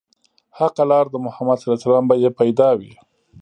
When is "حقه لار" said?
0.57-1.05